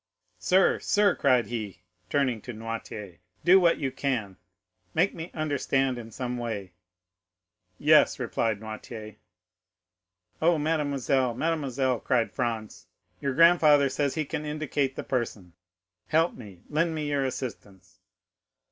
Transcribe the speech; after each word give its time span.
Sir, 0.39 0.79
sir," 0.79 1.13
cried 1.15 1.45
he, 1.45 1.83
turning 2.09 2.41
to 2.41 2.53
Noirtier, 2.53 3.19
"do 3.45 3.59
what 3.59 3.77
you 3.77 3.91
can—make 3.91 5.13
me 5.13 5.29
understand 5.35 5.99
in 5.99 6.09
some 6.09 6.39
way!" 6.39 6.73
"Yes," 7.77 8.17
replied 8.17 8.59
Noirtier. 8.59 9.17
"Oh, 10.41 10.57
mademoiselle, 10.57 11.35
mademoiselle!" 11.35 11.99
cried 11.99 12.31
Franz, 12.31 12.87
"your 13.19 13.35
grandfather 13.35 13.89
says 13.89 14.15
he 14.15 14.25
can 14.25 14.43
indicate 14.43 14.95
the 14.95 15.03
person. 15.03 15.53
Help 16.07 16.33
me,—lend 16.33 16.95
me 16.95 17.07
your 17.11 17.23
assistance!" 17.23 17.99